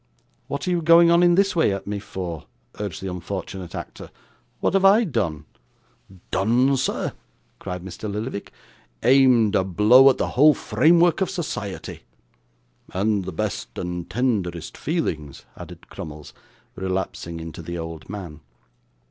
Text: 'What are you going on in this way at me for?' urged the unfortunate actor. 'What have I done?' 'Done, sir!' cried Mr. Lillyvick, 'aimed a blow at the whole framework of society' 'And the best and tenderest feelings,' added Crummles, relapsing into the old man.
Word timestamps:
'What 0.47 0.67
are 0.67 0.71
you 0.71 0.81
going 0.81 1.11
on 1.11 1.21
in 1.21 1.35
this 1.35 1.55
way 1.55 1.71
at 1.71 1.85
me 1.85 1.99
for?' 1.99 2.47
urged 2.79 3.03
the 3.03 3.11
unfortunate 3.11 3.75
actor. 3.75 4.09
'What 4.59 4.73
have 4.73 4.83
I 4.83 5.03
done?' 5.03 5.45
'Done, 6.31 6.75
sir!' 6.77 7.13
cried 7.59 7.83
Mr. 7.85 8.11
Lillyvick, 8.11 8.51
'aimed 9.03 9.53
a 9.53 9.63
blow 9.63 10.09
at 10.09 10.17
the 10.17 10.29
whole 10.29 10.55
framework 10.55 11.21
of 11.21 11.29
society' 11.29 11.99
'And 12.95 13.25
the 13.25 13.31
best 13.31 13.77
and 13.77 14.09
tenderest 14.09 14.75
feelings,' 14.75 15.45
added 15.55 15.87
Crummles, 15.87 16.33
relapsing 16.75 17.39
into 17.39 17.61
the 17.61 17.77
old 17.77 18.09
man. 18.09 18.39